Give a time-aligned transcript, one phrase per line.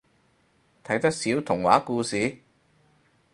[0.83, 2.39] 睇得少童話故事？